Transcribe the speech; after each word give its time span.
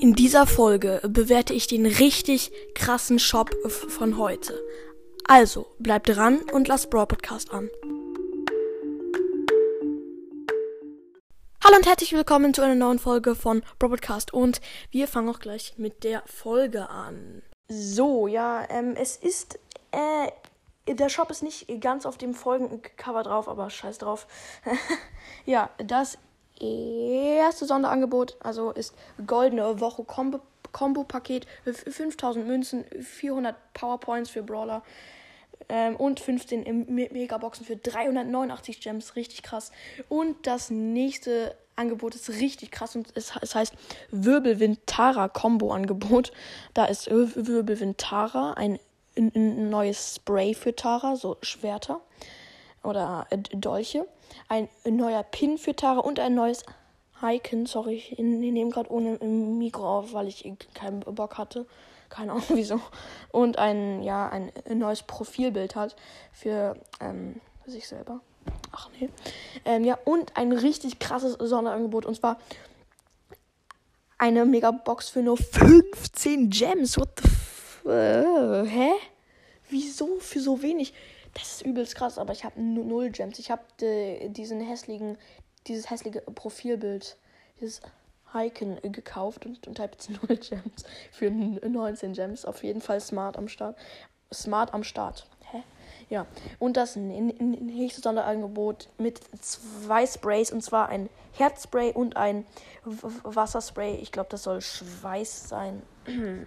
In 0.00 0.14
dieser 0.14 0.46
Folge 0.46 1.00
bewerte 1.08 1.52
ich 1.52 1.66
den 1.66 1.84
richtig 1.84 2.52
krassen 2.76 3.18
Shop 3.18 3.50
von 3.66 4.16
heute. 4.16 4.54
Also, 5.26 5.66
bleibt 5.80 6.08
dran 6.08 6.38
und 6.52 6.68
lasst 6.68 6.88
Brawl 6.88 7.08
Podcast 7.08 7.52
an. 7.52 7.68
Hallo 11.64 11.76
und 11.76 11.86
herzlich 11.86 12.12
willkommen 12.12 12.54
zu 12.54 12.62
einer 12.62 12.76
neuen 12.76 13.00
Folge 13.00 13.34
von 13.34 13.64
Brawl 13.80 13.90
Podcast 13.90 14.32
und 14.32 14.60
wir 14.92 15.08
fangen 15.08 15.28
auch 15.30 15.40
gleich 15.40 15.74
mit 15.78 16.04
der 16.04 16.22
Folge 16.26 16.88
an. 16.88 17.42
So, 17.68 18.28
ja, 18.28 18.70
ähm, 18.70 18.94
es 18.96 19.16
ist, 19.16 19.58
äh, 19.90 20.94
der 20.94 21.08
Shop 21.08 21.28
ist 21.32 21.42
nicht 21.42 21.66
ganz 21.80 22.06
auf 22.06 22.18
dem 22.18 22.34
Folgencover 22.34 23.24
drauf, 23.24 23.48
aber 23.48 23.68
scheiß 23.68 23.98
drauf. 23.98 24.28
ja, 25.44 25.70
das 25.78 26.18
erste 26.60 27.66
Sonderangebot, 27.66 28.36
also 28.40 28.70
ist 28.70 28.94
goldene 29.26 29.80
Woche 29.80 30.04
Combo, 30.04 30.40
Combo 30.72 31.04
Paket, 31.04 31.46
5000 31.64 32.46
Münzen, 32.46 32.84
400 33.00 33.54
Powerpoints 33.74 34.30
für 34.30 34.42
Brawler 34.42 34.82
ähm, 35.68 35.96
und 35.96 36.20
15 36.20 36.86
Megaboxen 36.88 37.64
für 37.64 37.76
389 37.76 38.80
Gems, 38.80 39.16
richtig 39.16 39.42
krass. 39.42 39.72
Und 40.08 40.46
das 40.46 40.70
nächste 40.70 41.56
Angebot 41.76 42.14
ist 42.14 42.28
richtig 42.28 42.70
krass 42.70 42.96
und 42.96 43.08
es, 43.14 43.32
es 43.40 43.54
heißt 43.54 43.72
Wirbelwind 44.10 44.80
Tara 44.86 45.28
Combo 45.28 45.72
Angebot. 45.72 46.32
Da 46.74 46.86
ist 46.86 47.08
Wirbelwind 47.08 47.98
Tara 47.98 48.54
ein, 48.54 48.78
ein 49.16 49.70
neues 49.70 50.16
Spray 50.16 50.54
für 50.54 50.74
Tara, 50.74 51.16
so 51.16 51.36
Schwerter 51.42 52.00
oder 52.88 53.26
äh, 53.30 53.38
Dolche, 53.38 54.06
ein 54.48 54.68
neuer 54.84 55.22
Pin 55.22 55.58
für 55.58 55.76
Tara 55.76 56.00
und 56.00 56.18
ein 56.18 56.34
neues 56.34 56.64
Icon. 57.22 57.66
Sorry, 57.66 58.02
ich 58.10 58.18
nehme 58.18 58.70
gerade 58.70 58.90
ohne 58.90 59.18
Mikro 59.18 59.98
auf, 59.98 60.12
weil 60.12 60.28
ich 60.28 60.50
keinen 60.74 61.00
Bock 61.00 61.38
hatte. 61.38 61.66
Keine 62.08 62.32
Ahnung 62.32 62.44
wieso. 62.54 62.80
Und 63.30 63.58
ein, 63.58 64.02
ja, 64.02 64.28
ein 64.28 64.52
neues 64.74 65.02
Profilbild 65.02 65.76
hat 65.76 65.96
für 66.32 66.76
ähm, 67.00 67.40
sich 67.66 67.86
selber. 67.86 68.20
Ach 68.72 68.88
nee. 68.98 69.10
Ähm, 69.64 69.84
ja, 69.84 69.98
und 70.04 70.36
ein 70.36 70.52
richtig 70.52 70.98
krasses 70.98 71.34
Sonderangebot. 71.34 72.06
Und 72.06 72.14
zwar 72.14 72.38
eine 74.16 74.46
Megabox 74.46 75.10
für 75.10 75.22
nur 75.22 75.36
15 75.36 76.50
Gems. 76.50 76.98
What 76.98 77.20
the 77.22 77.28
f 77.28 77.84
äh, 77.86 78.66
Hä? 78.66 78.90
Wieso 79.70 80.18
für 80.18 80.40
so 80.40 80.62
wenig? 80.62 80.94
Das 81.34 81.52
ist 81.52 81.62
übelst 81.62 81.94
krass, 81.94 82.18
aber 82.18 82.32
ich 82.32 82.44
habe 82.44 82.60
null 82.60 83.10
Gems. 83.10 83.38
Ich 83.38 83.50
habe 83.50 83.62
äh, 83.80 84.28
diesen 84.28 84.60
hässlichen, 84.60 85.18
dieses 85.66 85.90
hässliche 85.90 86.20
Profilbild, 86.20 87.16
dieses 87.60 87.80
Icon 88.34 88.78
äh, 88.82 88.90
gekauft 88.90 89.46
und, 89.46 89.66
und 89.66 89.78
habe 89.80 89.92
jetzt 89.92 90.10
null 90.22 90.36
Gems 90.36 90.84
für 91.12 91.30
19 91.30 92.12
Gems. 92.12 92.44
Auf 92.44 92.62
jeden 92.62 92.80
Fall 92.80 93.00
smart 93.00 93.36
am 93.36 93.48
Start. 93.48 93.76
Smart 94.32 94.74
am 94.74 94.84
Start. 94.84 95.26
Hä? 95.50 95.62
Ja. 96.10 96.26
Und 96.58 96.76
das 96.76 96.96
nächste 96.96 98.00
Sonderangebot 98.00 98.88
mit 98.98 99.20
zwei 99.40 100.06
Sprays 100.06 100.52
und 100.52 100.62
zwar 100.62 100.88
ein 100.88 101.08
Herzspray 101.32 101.92
und 101.92 102.16
ein 102.16 102.46
Wasserspray. 102.84 103.96
Ich 103.96 104.12
glaube, 104.12 104.28
das 104.30 104.42
soll 104.42 104.60
Schweiß 104.60 105.48
sein. 105.48 105.82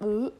Äh, 0.00 0.30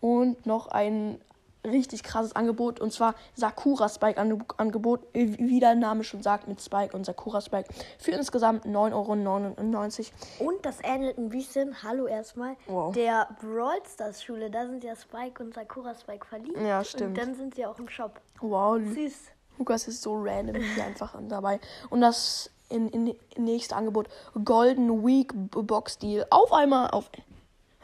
und 0.00 0.46
noch 0.46 0.68
ein 0.68 1.20
richtig 1.64 2.02
krasses 2.02 2.34
Angebot 2.34 2.80
und 2.80 2.92
zwar 2.92 3.14
Sakura 3.34 3.88
Spike 3.88 4.20
Angebot, 4.56 5.06
wie 5.12 5.60
der 5.60 5.74
Name 5.74 6.04
schon 6.04 6.22
sagt, 6.22 6.48
mit 6.48 6.60
Spike 6.60 6.96
und 6.96 7.04
Sakura 7.04 7.40
Spike 7.40 7.68
für 7.98 8.12
insgesamt 8.12 8.64
9,99 8.64 10.10
Euro. 10.40 10.50
Und 10.50 10.64
das 10.64 10.78
ähnelt 10.82 11.18
ein 11.18 11.28
bisschen, 11.28 11.82
hallo 11.82 12.06
erstmal, 12.06 12.56
wow. 12.66 12.92
der 12.94 13.28
Brawl 13.40 13.80
Stars 13.92 14.22
Schule, 14.22 14.50
da 14.50 14.66
sind 14.66 14.84
ja 14.84 14.94
Spike 14.96 15.42
und 15.42 15.54
Sakura 15.54 15.94
Spike 15.94 16.26
verliebt. 16.26 16.58
Ja, 16.58 16.84
stimmt. 16.84 17.18
Und 17.18 17.18
dann 17.18 17.34
sind 17.34 17.54
sie 17.54 17.66
auch 17.66 17.78
im 17.78 17.88
Shop. 17.88 18.20
Wow. 18.40 18.80
Süß. 18.94 19.14
Lukas 19.58 19.88
ist 19.88 20.02
so 20.02 20.14
random 20.14 20.56
hier 20.56 20.84
einfach 20.84 21.16
dabei. 21.28 21.60
Und 21.90 22.00
das 22.00 22.50
in, 22.70 22.88
in, 22.90 23.14
in 23.34 23.44
nächste 23.44 23.74
Angebot 23.76 24.08
Golden 24.44 25.04
Week 25.04 25.32
Box 25.34 25.98
Deal 25.98 26.26
auf 26.30 26.52
einmal 26.52 26.90
auf 26.90 27.10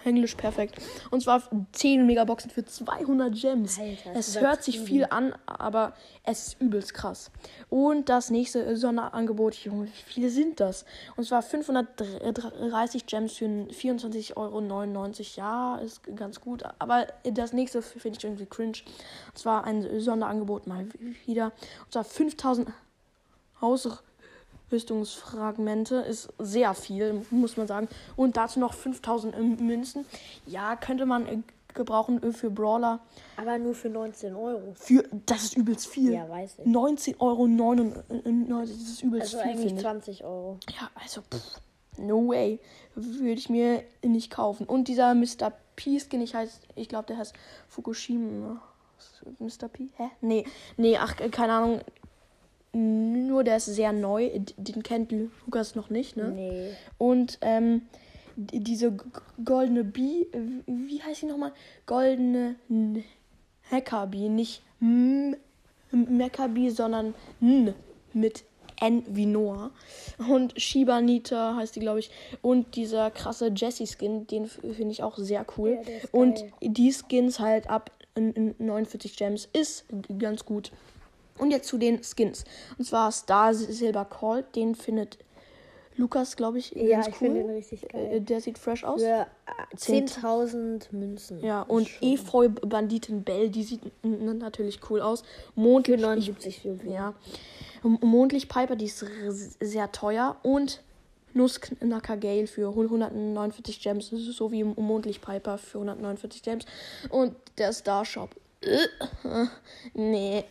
Englisch 0.04 0.34
perfekt. 0.34 0.76
Und 1.10 1.22
zwar 1.22 1.42
10 1.72 2.06
Megaboxen 2.06 2.50
für 2.50 2.64
200 2.64 3.34
Gems. 3.34 3.78
Alter, 3.78 4.10
es 4.14 4.40
hört 4.40 4.62
sich 4.62 4.80
viel 4.80 5.06
an, 5.08 5.34
aber 5.46 5.94
es 6.22 6.48
ist 6.48 6.60
übelst 6.60 6.94
krass. 6.94 7.30
Und 7.70 8.08
das 8.08 8.30
nächste 8.30 8.76
Sonderangebot, 8.76 9.54
Junge, 9.56 9.86
wie 9.86 9.90
viele 10.06 10.30
sind 10.30 10.60
das? 10.60 10.84
Und 11.16 11.24
zwar 11.24 11.42
530 11.42 13.06
Gems 13.06 13.34
für 13.34 13.46
24,99 13.46 14.36
Euro. 14.36 15.10
Ja, 15.36 15.76
ist 15.76 16.02
ganz 16.16 16.40
gut. 16.40 16.62
Aber 16.78 17.06
das 17.24 17.52
nächste 17.52 17.82
finde 17.82 18.18
ich 18.18 18.24
irgendwie 18.24 18.46
cringe. 18.46 18.78
Und 19.28 19.38
zwar 19.38 19.64
ein 19.64 20.00
Sonderangebot 20.00 20.66
mal 20.66 20.86
wieder. 21.26 21.52
Und 21.84 21.92
zwar 21.92 22.04
5000 22.04 22.68
Haus 23.60 23.88
Rüstungsfragmente 24.74 25.96
ist 25.96 26.28
sehr 26.38 26.74
viel, 26.74 27.22
muss 27.30 27.56
man 27.56 27.66
sagen. 27.66 27.88
Und 28.16 28.36
dazu 28.36 28.58
noch 28.58 28.74
5000 28.74 29.60
Münzen. 29.60 30.04
Ja, 30.46 30.74
könnte 30.76 31.06
man 31.06 31.26
äh, 31.26 31.38
gebrauchen 31.74 32.22
äh, 32.22 32.32
für 32.32 32.50
Brawler. 32.50 33.00
Aber 33.36 33.56
nur 33.58 33.74
für 33.74 33.88
19 33.88 34.34
Euro. 34.34 34.74
Für, 34.74 35.04
das 35.26 35.44
ist 35.44 35.56
übelst 35.56 35.86
viel. 35.86 36.12
Ja, 36.12 36.28
weiß 36.28 36.56
ich. 36.58 36.66
19,99 36.66 37.20
Euro, 37.20 38.60
das 38.60 38.70
ist 38.70 39.02
übelst 39.02 39.34
also 39.34 39.48
viel. 39.48 39.60
eigentlich 39.60 39.80
20 39.80 40.24
Euro. 40.24 40.58
Ja, 40.70 40.90
also, 41.00 41.22
pff, 41.22 41.60
no 41.98 42.28
way. 42.28 42.58
Würde 42.94 43.32
ich 43.32 43.48
mir 43.48 43.82
nicht 44.02 44.30
kaufen. 44.30 44.66
Und 44.66 44.88
dieser 44.88 45.14
Mr. 45.14 45.52
P-Skin, 45.76 46.20
ich 46.20 46.34
heißt, 46.34 46.62
ich 46.74 46.88
glaube, 46.88 47.06
der 47.06 47.18
heißt 47.18 47.34
Fukushima. 47.68 48.60
Mr. 49.38 49.68
P? 49.68 49.88
Hä? 49.96 50.10
Nee, 50.20 50.44
nee, 50.76 50.96
ach, 50.96 51.16
keine 51.30 51.52
Ahnung. 51.52 51.80
Nur 52.74 53.44
der 53.44 53.56
ist 53.56 53.66
sehr 53.66 53.92
neu. 53.92 54.30
Den 54.56 54.82
kennt 54.82 55.12
Lukas 55.12 55.74
noch 55.76 55.90
nicht, 55.90 56.16
ne? 56.16 56.30
Nee. 56.30 56.70
Und 56.98 57.38
ähm, 57.40 57.82
diese 58.36 58.96
goldene 59.44 59.84
Bee, 59.84 60.26
wie 60.66 61.00
heißt 61.00 61.20
sie 61.20 61.26
nochmal? 61.26 61.52
Goldene 61.86 62.56
Hackerbee, 63.70 64.28
nicht 64.28 64.62
Meckerbee, 65.92 66.70
sondern 66.70 67.14
N 67.40 67.74
mit 68.12 68.44
N 68.80 69.04
wie 69.08 69.26
Noah. 69.26 69.70
Und 70.28 70.60
Shiba 70.60 71.00
Nita 71.00 71.54
heißt 71.56 71.76
die, 71.76 71.80
glaube 71.80 72.00
ich. 72.00 72.10
Und 72.42 72.74
dieser 72.74 73.10
krasse 73.10 73.52
Jessie-Skin, 73.54 74.26
den 74.26 74.46
finde 74.46 74.90
ich 74.90 75.02
auch 75.02 75.16
sehr 75.16 75.46
cool. 75.56 75.78
Ja, 75.86 76.08
und 76.12 76.44
die 76.60 76.92
Skins 76.92 77.38
halt 77.38 77.70
ab 77.70 77.92
49 78.16 79.16
Gems 79.16 79.48
ist 79.52 79.86
ganz 80.18 80.44
gut. 80.44 80.72
Und 81.38 81.50
jetzt 81.50 81.68
zu 81.68 81.78
den 81.78 82.00
Skins. 82.02 82.44
Und 82.78 82.84
zwar 82.84 83.10
Star 83.12 83.54
Silver 83.54 84.04
Call, 84.04 84.44
den 84.54 84.74
findet 84.74 85.18
Lukas, 85.96 86.36
glaube 86.36 86.58
ich, 86.58 86.72
ja, 86.72 86.96
ganz 86.96 87.08
ich 87.08 87.20
cool. 87.20 87.34
den 87.34 87.50
richtig 87.50 87.88
geil. 87.88 88.08
Äh, 88.14 88.20
der 88.20 88.40
sieht 88.40 88.58
fresh 88.58 88.84
aus. 88.84 89.00
Für 89.00 89.26
10.000 89.76 90.86
Münzen. 90.90 91.40
Ja, 91.40 91.62
und 91.62 91.88
Efeu 92.00 92.48
Banditin 92.48 93.22
Bell, 93.22 93.48
die 93.48 93.62
sieht 93.62 93.80
natürlich 94.02 94.80
cool 94.90 95.00
aus. 95.00 95.22
Mondlich, 95.54 96.00
Für 96.00 96.06
79 96.06 96.60
für 96.60 96.78
Ja. 96.88 97.14
Mondlich 97.82 98.48
Piper, 98.48 98.76
die 98.76 98.86
ist 98.86 99.04
sehr 99.60 99.92
teuer. 99.92 100.36
Und 100.42 100.82
Nussknacker 101.32 102.16
Gale 102.16 102.46
für 102.46 102.68
149 102.68 103.80
Gems, 103.80 104.08
so 104.08 104.52
wie 104.52 104.64
Mondlich 104.64 105.20
Piper 105.20 105.58
für 105.58 105.78
149 105.78 106.42
Gems. 106.42 106.64
Und 107.10 107.36
der 107.58 107.72
Star 107.72 108.04
Shop. 108.04 108.30
nee, 109.94 110.44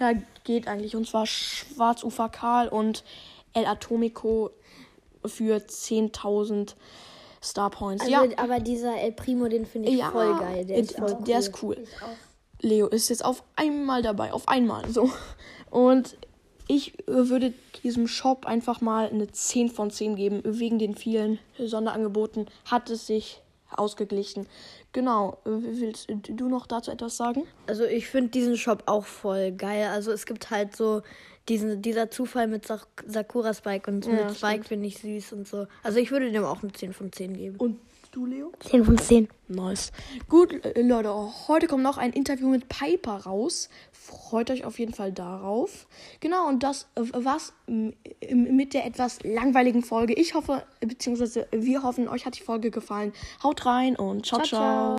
ja, 0.00 0.12
geht 0.44 0.68
eigentlich. 0.68 0.96
Und 0.96 1.06
zwar 1.06 1.26
Schwarzufer 1.26 2.28
Karl 2.28 2.68
und 2.68 3.04
El 3.52 3.66
Atomico 3.66 4.50
für 5.24 5.56
10.000 5.56 6.74
Star 7.42 7.70
Points. 7.70 8.02
Also, 8.02 8.12
ja. 8.12 8.38
aber 8.38 8.60
dieser 8.60 9.00
El 9.00 9.12
Primo, 9.12 9.48
den 9.48 9.66
finde 9.66 9.90
ich 9.90 9.98
ja, 9.98 10.10
voll 10.10 10.38
geil. 10.38 10.64
Der, 10.64 10.78
ist, 10.78 10.96
voll 10.96 11.16
der 11.26 11.36
cool. 11.36 11.40
ist 11.40 11.62
cool. 11.62 11.84
Leo 12.60 12.86
ist 12.88 13.08
jetzt 13.08 13.24
auf 13.24 13.44
einmal 13.56 14.02
dabei. 14.02 14.32
Auf 14.32 14.48
einmal. 14.48 14.88
So. 14.90 15.10
Und 15.70 16.16
ich 16.66 16.94
würde 17.06 17.54
diesem 17.82 18.08
Shop 18.08 18.46
einfach 18.46 18.80
mal 18.80 19.08
eine 19.08 19.30
10 19.30 19.70
von 19.70 19.90
10 19.90 20.16
geben. 20.16 20.42
Wegen 20.44 20.78
den 20.78 20.94
vielen 20.94 21.38
Sonderangeboten 21.58 22.46
hat 22.64 22.90
es 22.90 23.06
sich 23.06 23.40
ausgeglichen. 23.76 24.46
Genau. 24.92 25.38
Willst 25.44 26.08
du 26.10 26.48
noch 26.48 26.66
dazu 26.66 26.90
etwas 26.90 27.16
sagen? 27.16 27.44
Also 27.66 27.84
ich 27.84 28.08
finde 28.08 28.30
diesen 28.30 28.56
Shop 28.56 28.82
auch 28.86 29.04
voll 29.04 29.52
geil. 29.52 29.88
Also 29.88 30.12
es 30.12 30.26
gibt 30.26 30.50
halt 30.50 30.76
so 30.76 31.02
diesen, 31.48 31.82
dieser 31.82 32.10
Zufall 32.10 32.46
mit 32.46 32.66
Sakura 33.06 33.54
Spike 33.54 33.90
und 33.90 34.06
ja, 34.06 34.12
mit 34.12 34.36
Spike 34.36 34.64
finde 34.64 34.86
ich 34.86 34.98
süß 34.98 35.32
und 35.32 35.48
so. 35.48 35.66
Also 35.82 35.98
ich 35.98 36.10
würde 36.10 36.30
dem 36.30 36.44
auch 36.44 36.62
eine 36.62 36.72
10 36.72 36.92
von 36.92 37.12
10 37.12 37.36
geben. 37.36 37.56
Und 37.56 37.78
Du, 38.10 38.24
Leo? 38.24 38.52
10 38.60 38.84
von 38.84 38.96
10. 38.96 39.28
Nice. 39.48 39.92
Gut, 40.28 40.64
äh, 40.64 40.80
Leute, 40.80 41.12
heute 41.46 41.66
kommt 41.66 41.82
noch 41.82 41.98
ein 41.98 42.12
Interview 42.12 42.48
mit 42.48 42.68
Piper 42.68 43.18
raus. 43.18 43.68
Freut 43.92 44.50
euch 44.50 44.64
auf 44.64 44.78
jeden 44.78 44.94
Fall 44.94 45.12
darauf. 45.12 45.86
Genau, 46.20 46.48
und 46.48 46.62
das 46.62 46.88
äh, 46.94 47.02
war's 47.12 47.52
mit 47.66 48.72
der 48.72 48.86
etwas 48.86 49.22
langweiligen 49.24 49.82
Folge. 49.82 50.14
Ich 50.14 50.34
hoffe, 50.34 50.64
beziehungsweise 50.80 51.48
wir 51.52 51.82
hoffen, 51.82 52.08
euch 52.08 52.24
hat 52.24 52.38
die 52.38 52.42
Folge 52.42 52.70
gefallen. 52.70 53.12
Haut 53.42 53.66
rein 53.66 53.94
und 53.94 54.24
ciao, 54.24 54.40
Ciao, 54.40 54.48
ciao. 54.48 54.60
ciao. 54.60 54.96